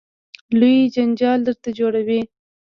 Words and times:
لوی 0.59 0.77
جنجال 0.95 1.39
درته 1.47 1.69
جوړوي. 1.79 2.21